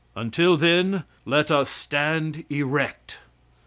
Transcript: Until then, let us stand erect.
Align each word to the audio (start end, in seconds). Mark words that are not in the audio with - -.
Until 0.15 0.57
then, 0.57 1.03
let 1.25 1.51
us 1.51 1.69
stand 1.69 2.43
erect. 2.49 3.19